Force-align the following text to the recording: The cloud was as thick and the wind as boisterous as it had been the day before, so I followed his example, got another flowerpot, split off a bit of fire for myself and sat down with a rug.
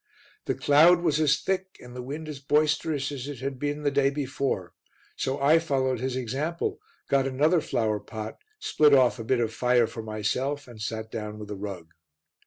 The 0.45 0.55
cloud 0.55 1.01
was 1.01 1.19
as 1.19 1.39
thick 1.39 1.77
and 1.79 1.95
the 1.95 2.01
wind 2.01 2.27
as 2.27 2.39
boisterous 2.39 3.11
as 3.11 3.27
it 3.27 3.37
had 3.39 3.59
been 3.59 3.83
the 3.83 3.91
day 3.91 4.09
before, 4.09 4.73
so 5.15 5.39
I 5.39 5.59
followed 5.59 5.99
his 5.99 6.15
example, 6.15 6.79
got 7.07 7.27
another 7.27 7.61
flowerpot, 7.61 8.39
split 8.57 8.95
off 8.95 9.19
a 9.19 9.23
bit 9.23 9.39
of 9.39 9.53
fire 9.53 9.85
for 9.85 10.01
myself 10.01 10.67
and 10.67 10.81
sat 10.81 11.11
down 11.11 11.37
with 11.37 11.51
a 11.51 11.55
rug. 11.55 11.93